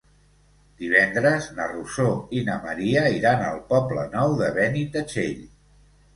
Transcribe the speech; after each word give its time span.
Divendres 0.83 1.49
na 1.59 1.67
Rosó 1.71 2.07
i 2.39 2.41
na 2.47 2.57
Maria 2.65 3.05
iran 3.19 3.45
al 3.51 3.61
Poble 3.75 4.09
Nou 4.17 4.35
de 4.43 4.51
Benitatxell. 4.59 5.47